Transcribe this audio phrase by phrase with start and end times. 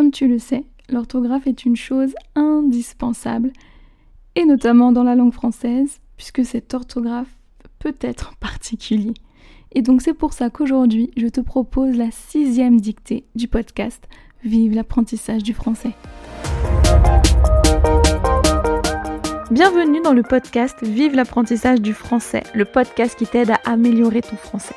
[0.00, 3.52] comme tu le sais, l'orthographe est une chose indispensable,
[4.34, 7.28] et notamment dans la langue française, puisque cette orthographe
[7.80, 9.12] peut être particulier.
[9.72, 14.08] Et donc c'est pour ça qu'aujourd'hui, je te propose la sixième dictée du podcast
[14.42, 15.92] Vive l'apprentissage du français.
[19.50, 24.36] Bienvenue dans le podcast Vive l'apprentissage du français, le podcast qui t'aide à améliorer ton
[24.36, 24.76] français.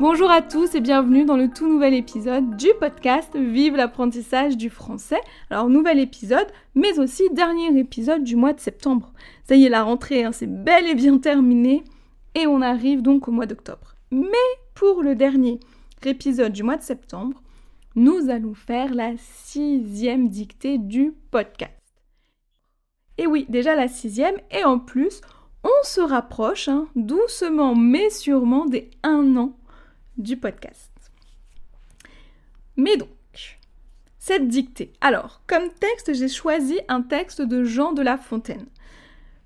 [0.00, 4.70] Bonjour à tous et bienvenue dans le tout nouvel épisode du podcast Vive l'apprentissage du
[4.70, 5.20] français.
[5.50, 6.46] Alors nouvel épisode,
[6.76, 9.12] mais aussi dernier épisode du mois de septembre.
[9.48, 11.82] Ça y est, la rentrée, hein, c'est bel et bien terminé
[12.36, 13.96] et on arrive donc au mois d'octobre.
[14.12, 14.28] Mais
[14.76, 15.58] pour le dernier
[16.04, 17.42] épisode du mois de septembre,
[17.96, 21.72] nous allons faire la sixième dictée du podcast.
[23.18, 25.22] Et oui, déjà la sixième, et en plus,
[25.64, 29.58] on se rapproche hein, doucement mais sûrement des un an
[30.18, 30.90] du podcast.
[32.76, 33.08] Mais donc,
[34.18, 34.92] cette dictée.
[35.00, 38.66] Alors, comme texte, j'ai choisi un texte de Jean de La Fontaine.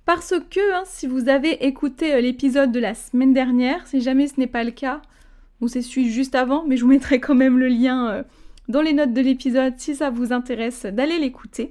[0.05, 4.27] Parce que, hein, si vous avez écouté euh, l'épisode de la semaine dernière, si jamais
[4.27, 5.01] ce n'est pas le cas,
[5.61, 8.23] ou c'est celui juste avant, mais je vous mettrai quand même le lien euh,
[8.67, 11.69] dans les notes de l'épisode si ça vous intéresse d'aller l'écouter.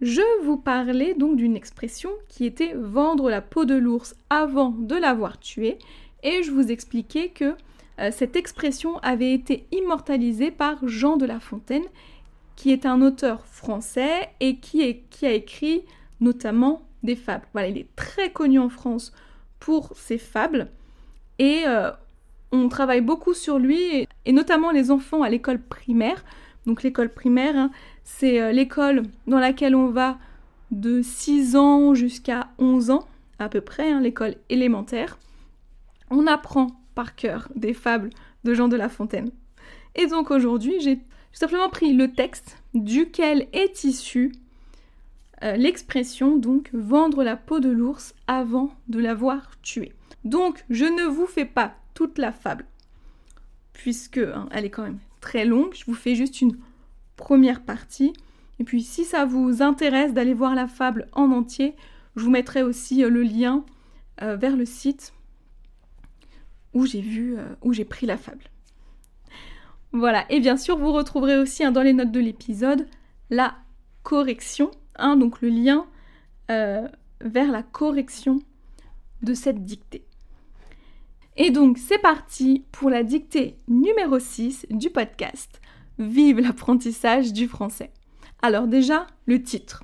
[0.00, 4.94] Je vous parlais donc d'une expression qui était vendre la peau de l'ours avant de
[4.94, 5.78] l'avoir tué
[6.22, 7.54] et je vous expliquais que
[7.98, 11.84] euh, cette expression avait été immortalisée par Jean de La Fontaine,
[12.56, 14.82] qui est un auteur français et qui,
[15.22, 15.84] a écrit
[16.20, 17.46] notamment des fables.
[17.52, 19.12] Voilà, il est très connu en France
[19.60, 20.68] pour ses fables
[21.38, 21.90] et euh,
[22.52, 26.24] on travaille beaucoup sur lui et, notamment les enfants à l'école primaire.
[26.66, 27.70] Donc l'école primaire, hein,
[28.04, 30.18] c'est euh, l'école dans laquelle on va
[30.70, 33.06] de 6 ans jusqu'à 11 ans
[33.38, 35.18] à peu près, hein, l'école élémentaire
[36.10, 38.10] on apprend par cœur des fables
[38.44, 39.30] de Jean de La Fontaine.
[39.94, 41.00] Et donc aujourd'hui, j'ai
[41.32, 44.32] simplement pris le texte duquel est issue
[45.42, 49.92] euh, l'expression donc vendre la peau de l'ours avant de l'avoir tué.
[50.24, 52.64] Donc je ne vous fais pas toute la fable
[53.74, 56.56] puisque hein, elle est quand même très longue, je vous fais juste une
[57.16, 58.14] première partie
[58.58, 61.74] et puis si ça vous intéresse d'aller voir la fable en entier,
[62.16, 63.62] je vous mettrai aussi euh, le lien
[64.22, 65.12] euh, vers le site
[66.76, 68.44] où j'ai vu, euh, où j'ai pris la fable.
[69.92, 72.86] Voilà, et bien sûr, vous retrouverez aussi hein, dans les notes de l'épisode
[73.30, 73.54] la
[74.02, 75.86] correction, hein, donc le lien
[76.50, 76.86] euh,
[77.22, 78.40] vers la correction
[79.22, 80.04] de cette dictée.
[81.38, 85.62] Et donc, c'est parti pour la dictée numéro 6 du podcast
[85.98, 87.90] Vive l'apprentissage du français.
[88.42, 89.82] Alors déjà, le titre.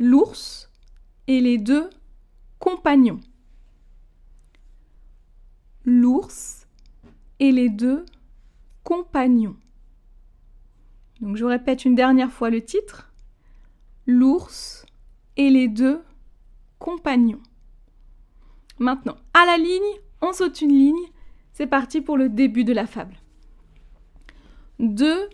[0.00, 0.68] L'ours
[1.28, 1.88] et les deux
[2.58, 3.20] compagnons
[5.84, 6.66] l'ours
[7.40, 8.04] et les deux
[8.84, 9.56] compagnons.
[11.20, 13.12] Donc je répète une dernière fois le titre.
[14.06, 14.84] L'ours
[15.36, 16.02] et les deux
[16.78, 17.40] compagnons.
[18.78, 21.12] Maintenant, à la ligne, on saute une ligne.
[21.52, 23.16] C'est parti pour le début de la fable.
[24.78, 25.28] Deux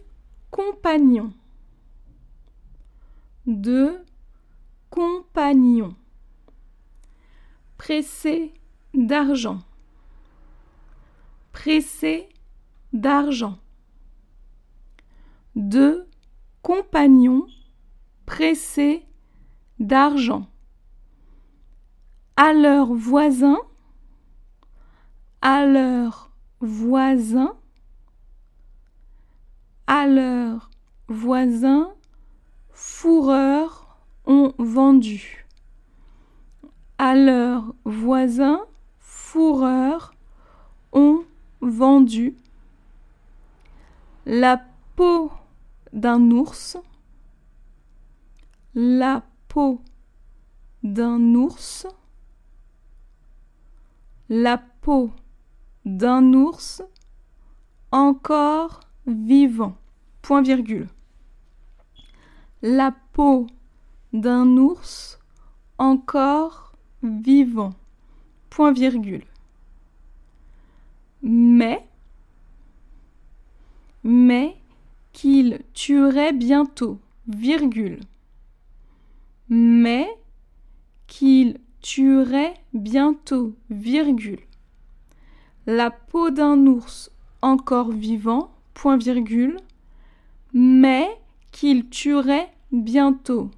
[0.50, 1.32] compagnons.
[3.46, 3.98] Deux
[4.90, 5.94] compagnons.
[7.78, 8.52] Pressés
[8.92, 9.60] d'argent
[11.58, 12.28] pressé
[12.92, 13.58] d'argent.
[15.56, 16.08] Deux
[16.62, 17.48] compagnons
[18.26, 19.04] pressés
[19.80, 20.46] d'argent.
[22.36, 23.58] À leurs voisins,
[25.42, 26.30] à leurs
[26.60, 27.56] voisins,
[29.88, 30.70] à leurs
[31.08, 31.92] voisins,
[32.70, 35.44] fourreurs ont vendu.
[36.98, 38.60] À leurs voisins,
[39.00, 40.14] fourreurs
[40.92, 41.24] ont
[41.60, 42.36] vendu
[44.26, 44.62] la
[44.96, 45.32] peau
[45.92, 46.76] d'un ours,
[48.74, 49.80] la peau
[50.82, 51.86] d'un ours,
[54.28, 55.10] la peau
[55.84, 56.82] d'un ours
[57.90, 59.76] encore vivant.
[60.20, 60.88] Point virgule.
[62.60, 63.46] La peau
[64.12, 65.18] d'un ours
[65.78, 66.72] encore
[67.02, 67.72] vivant.
[68.50, 69.24] Point virgule.
[71.22, 71.88] Mais
[74.04, 74.56] mais
[75.12, 78.00] qu'il tuerait bientôt, virgule.
[79.48, 80.08] Mais
[81.06, 84.40] qu'il tuerait bientôt, virgule.
[85.66, 87.10] La peau d'un ours
[87.42, 89.58] encore vivant, point virgule,
[90.52, 91.06] mais
[91.52, 93.50] qu'il tuerait bientôt,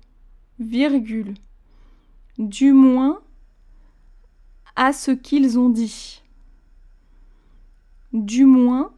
[0.58, 1.34] virgule.
[2.38, 3.20] Du moins,
[4.74, 6.22] à ce qu'ils ont dit.
[8.12, 8.92] Du moins,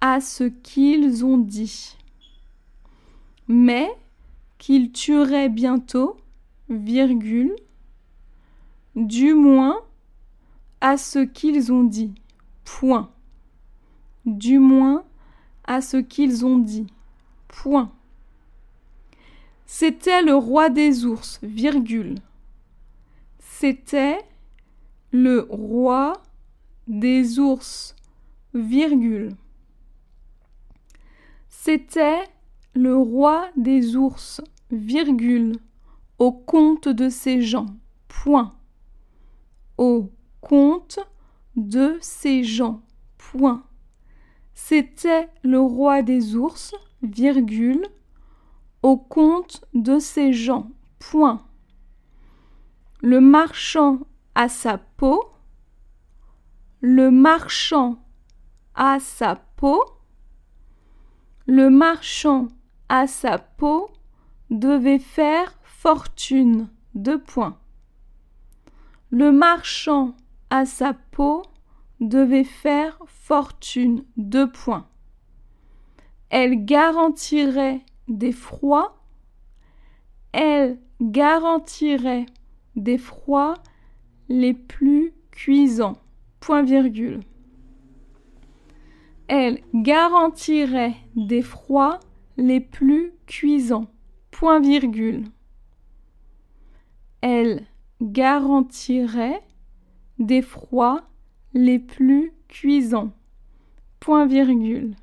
[0.00, 1.96] à ce qu'ils ont dit.
[3.48, 3.90] Mais
[4.58, 6.16] qu'ils tueraient bientôt,
[6.68, 7.54] virgule,
[8.96, 9.80] du moins
[10.80, 12.14] à ce qu'ils ont dit.
[12.64, 13.10] Point.
[14.24, 15.04] Du moins
[15.66, 16.86] à ce qu'ils ont dit.
[17.48, 17.90] Point.
[19.66, 22.16] C'était le roi des ours, virgule.
[23.38, 24.18] C'était
[25.10, 26.23] le roi
[26.86, 27.94] des ours,
[28.52, 29.36] virgule.
[31.48, 32.24] C'était
[32.74, 34.40] le roi des ours,
[34.70, 35.56] virgule,
[36.18, 37.66] au compte de ces gens,
[38.08, 38.52] point.
[39.78, 40.10] Au
[40.40, 40.98] compte
[41.56, 42.82] de ces gens,
[43.16, 43.64] point.
[44.54, 47.86] C'était le roi des ours, virgule,
[48.82, 51.42] au compte de ces gens, point.
[53.00, 54.00] Le marchand
[54.34, 55.24] a sa peau,
[56.86, 57.96] le marchand
[58.74, 59.82] a sa peau,
[61.46, 62.48] le marchand
[62.90, 63.88] à sa peau
[64.50, 66.68] devait faire fortune.
[66.94, 67.58] Deux points.
[69.08, 70.14] Le marchand
[70.50, 71.40] à sa peau
[72.00, 74.04] devait faire fortune.
[74.18, 74.86] Deux points.
[76.28, 79.02] Elle garantirait des froids.
[80.32, 82.26] Elle garantirait
[82.76, 83.54] des froids
[84.28, 86.03] les plus cuisants.
[89.28, 92.00] Elle garantirait des froids
[92.36, 93.86] les plus cuisants.
[97.22, 97.66] Elle
[98.02, 99.42] garantirait
[100.18, 101.08] des froids
[101.54, 103.12] les plus cuisants.
[104.00, 104.96] Point virgule.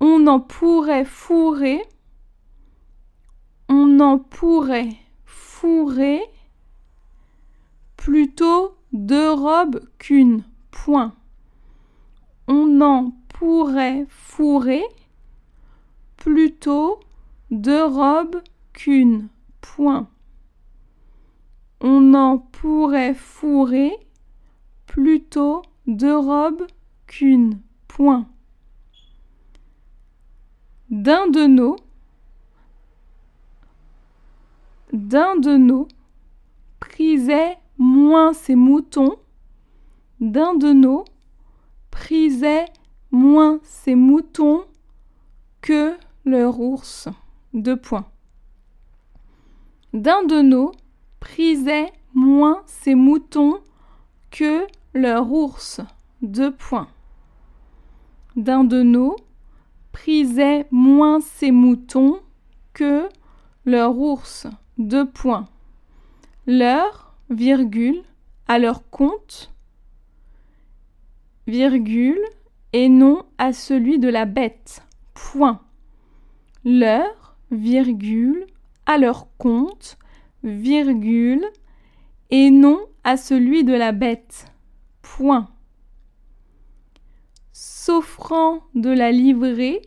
[0.00, 1.80] On en pourrait fourrer.
[3.70, 6.20] On en pourrait fourrer
[7.96, 10.44] plutôt deux robes qu'une.
[10.70, 11.14] Point.
[12.48, 14.82] On en pourrait fourrer
[16.16, 17.00] plutôt
[17.50, 18.42] deux robes
[18.72, 19.28] qu'une.
[19.60, 20.08] Point.
[21.80, 23.92] On en pourrait fourrer
[24.86, 26.66] plutôt deux robes
[27.06, 27.60] qu'une.
[27.88, 28.26] Point.
[30.90, 31.76] D'un de nos,
[34.92, 35.88] d'un de nos
[36.80, 39.16] prisait moins ses moutons,
[40.20, 41.04] d'un de nos
[41.90, 42.66] prisait
[43.10, 44.64] moins ses moutons
[45.60, 47.08] que leur ours.
[47.52, 48.06] Deux points.
[49.92, 50.72] D'un de nos
[51.20, 53.58] prisait moins ses moutons
[54.30, 55.80] que leur ours.
[56.22, 56.88] Deux points.
[58.36, 59.16] D'un de nos
[59.90, 62.20] prisait moins ses moutons
[62.72, 63.08] que
[63.66, 64.46] leur ours.
[64.78, 65.46] Deux points.
[66.46, 68.02] Leur, virgule,
[68.48, 69.52] à leur compte,
[71.46, 72.22] virgule,
[72.72, 74.82] et non à celui de la bête.
[75.14, 75.60] Point
[76.64, 78.46] leur, virgule,
[78.86, 79.98] à leur compte,
[80.42, 81.44] virgule,
[82.30, 84.46] et non à celui de la bête.
[85.02, 85.48] Point.
[87.52, 89.82] S'offrant de la livrée,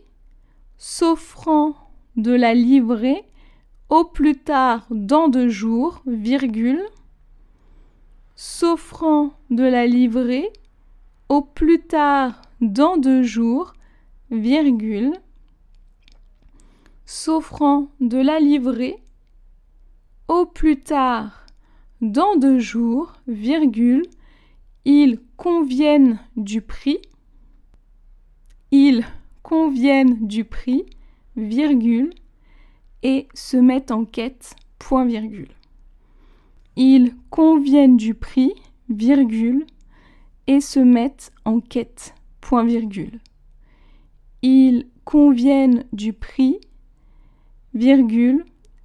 [0.76, 1.74] s'offrant
[2.16, 3.24] de la livrée,
[3.88, 6.82] au plus tard dans deux jours, virgule,
[8.36, 10.52] s'offrant de la livrée,
[11.28, 13.72] au plus tard dans deux jours,
[14.30, 15.14] virgule,
[17.06, 18.96] s'offrant de la livrer
[20.28, 21.46] au plus tard
[22.00, 24.02] dans deux jours, virgule,
[24.84, 26.98] ils conviennent du prix,
[28.70, 29.04] ils
[29.42, 30.84] conviennent du prix,
[31.36, 32.10] virgule,
[33.02, 35.55] et se mettent en quête, point virgule.
[36.76, 38.52] Ils conviennent du prix,
[38.88, 39.66] virgule,
[40.46, 43.20] et se mettent en quête, point virgule.
[44.42, 46.60] Ils conviennent du prix,
[47.74, 48.44] virgule,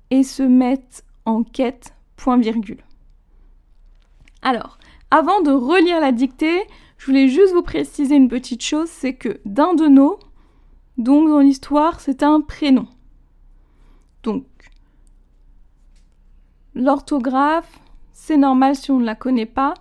[0.10, 2.84] et se mettent en quête, point virgule.
[4.42, 4.78] Alors,
[5.12, 6.62] avant de relire la dictée,
[6.98, 10.18] je voulais juste vous préciser une petite chose, c'est que d'un de nos,
[10.98, 12.88] donc dans l'histoire, c'est un prénom.
[14.24, 14.46] Donc,
[16.74, 17.80] l'orthographe,
[18.14, 19.74] c'est normal si on ne la connaît pas.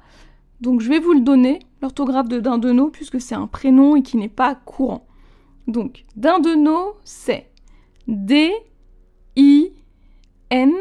[0.61, 1.61] Donc, je vais vous le donner.
[1.83, 5.07] l'orthographe de Dindeno puisque c'est un prénom et qui n'est pas courant.
[5.67, 7.51] Donc, Dindeno, c'est
[8.07, 8.53] D
[9.37, 9.73] I
[10.51, 10.73] N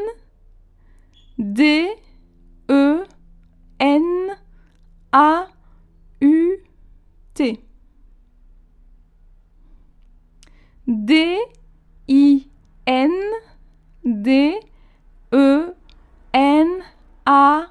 [17.31, 17.67] A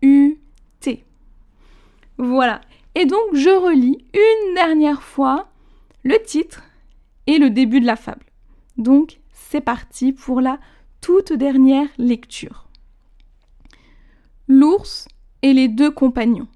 [0.00, 0.38] U
[0.80, 1.04] T.
[2.16, 2.62] Voilà.
[2.94, 5.50] Et donc je relis une dernière fois
[6.02, 6.62] le titre
[7.26, 8.24] et le début de la fable.
[8.78, 10.58] Donc c'est parti pour la
[11.02, 12.70] toute dernière lecture.
[14.48, 15.08] L'ours
[15.42, 16.48] et les deux compagnons.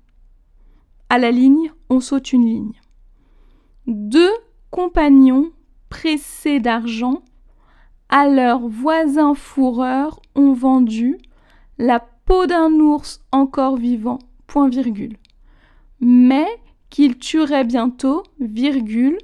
[1.10, 2.80] À la ligne, on saute une ligne.
[3.86, 4.32] Deux
[4.70, 5.50] compagnons
[5.90, 7.22] pressés d'argent
[8.08, 11.18] à leurs voisins fourreurs ont vendu
[11.76, 15.16] la peau d'un ours encore vivant, point virgule.
[16.00, 16.46] Mais
[16.90, 19.18] qu'ils tueraient bientôt, virgule,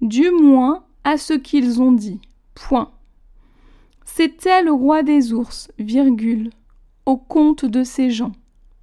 [0.00, 2.20] du moins à ce qu'ils ont dit,
[2.54, 2.92] point.
[4.04, 6.50] C'était le roi des ours, virgule,
[7.06, 8.32] au compte de ces gens,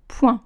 [0.07, 0.41] point.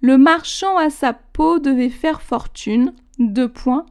[0.00, 3.86] Le marchand à sa peau devait faire fortune, deux points.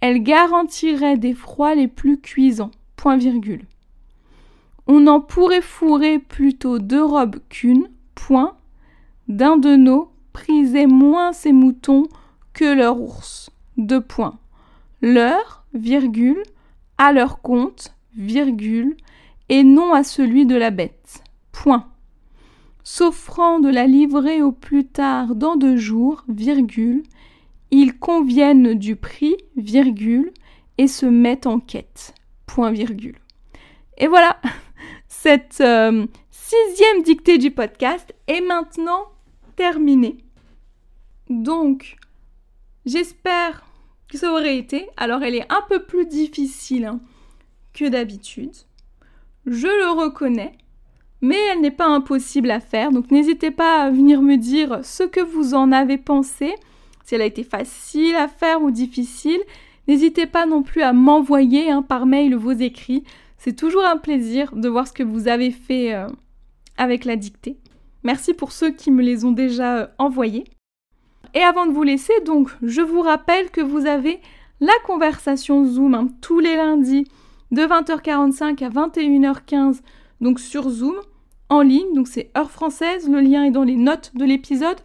[0.00, 3.66] Elle garantirait des froids les plus cuisants, point virgule.
[4.86, 8.56] On en pourrait fourrer plutôt deux robes qu'une, point.
[9.28, 12.04] D'un de nos prisait moins ses moutons
[12.52, 14.38] que leur ours, deux points.
[15.00, 16.42] Leur, virgule,
[16.98, 18.96] à leur compte, virgule,
[19.48, 21.22] et non à celui de la bête,
[21.52, 21.88] point.
[22.84, 27.02] S'offrant de la livrer au plus tard dans deux jours, virgule,
[27.70, 30.32] ils conviennent du prix, virgule,
[30.78, 32.14] et se mettent en quête,
[32.46, 33.18] point virgule.
[33.98, 34.40] Et voilà,
[35.22, 39.04] cette euh, sixième dictée du podcast est maintenant
[39.54, 40.16] terminée.
[41.30, 41.94] Donc,
[42.86, 43.64] j'espère
[44.10, 44.88] que ça aurait été.
[44.96, 47.00] Alors, elle est un peu plus difficile hein,
[47.72, 48.50] que d'habitude.
[49.46, 50.58] Je le reconnais,
[51.20, 52.90] mais elle n'est pas impossible à faire.
[52.90, 56.52] Donc, n'hésitez pas à venir me dire ce que vous en avez pensé,
[57.04, 59.40] si elle a été facile à faire ou difficile.
[59.86, 63.04] N'hésitez pas non plus à m'envoyer hein, par mail vos écrits.
[63.44, 66.06] C'est toujours un plaisir de voir ce que vous avez fait euh,
[66.76, 67.56] avec la dictée.
[68.04, 70.44] Merci pour ceux qui me les ont déjà euh, envoyés.
[71.34, 74.20] Et avant de vous laisser, donc, je vous rappelle que vous avez
[74.60, 77.08] la conversation Zoom hein, tous les lundis
[77.50, 79.80] de 20h45 à 21h15,
[80.20, 80.94] donc sur Zoom,
[81.48, 84.78] en ligne, donc c'est heure française, le lien est dans les notes de l'épisode.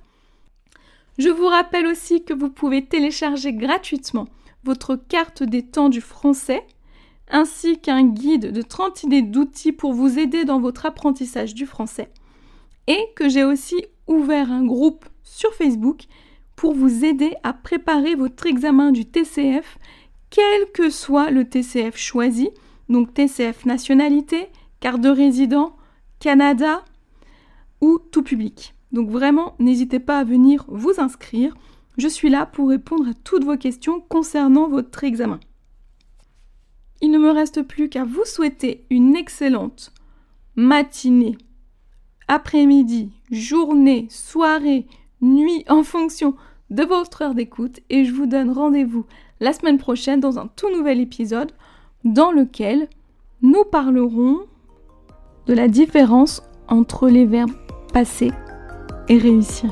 [1.20, 4.28] Je vous rappelle aussi que vous pouvez télécharger gratuitement
[4.64, 6.66] votre carte des temps du français
[7.30, 12.10] ainsi qu'un guide de 30 idées d'outils pour vous aider dans votre apprentissage du français.
[12.88, 16.04] Et que j'ai aussi ouvert un groupe sur Facebook
[16.56, 19.78] pour vous aider à préparer votre examen du TCF,
[20.30, 22.50] quel que soit le TCF choisi,
[22.90, 24.48] donc TCF nationalité,
[24.80, 25.76] carte de résident,
[26.20, 26.84] Canada
[27.82, 28.74] ou tout public.
[28.92, 31.56] Donc vraiment, n'hésitez pas à venir vous inscrire.
[31.98, 35.40] Je suis là pour répondre à toutes vos questions concernant votre examen.
[37.02, 39.94] Il ne me reste plus qu'à vous souhaiter une excellente
[40.56, 41.38] matinée,
[42.28, 44.88] après-midi, journée, soirée,
[45.22, 46.36] nuit en fonction
[46.70, 49.06] de votre heure d'écoute et je vous donne rendez-vous
[49.40, 51.52] la semaine prochaine dans un tout nouvel épisode
[52.04, 52.88] dans lequel
[53.42, 54.40] nous parlerons
[55.46, 57.56] de la différence entre les verbes
[57.94, 58.32] passer
[59.08, 59.72] et réussir.